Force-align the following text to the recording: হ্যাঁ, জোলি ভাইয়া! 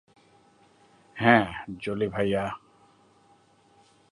হ্যাঁ, 1.17 1.45
জোলি 1.79 2.07
ভাইয়া! 2.07 2.43